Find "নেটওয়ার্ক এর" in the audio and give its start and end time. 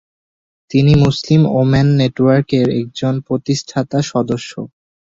1.99-2.67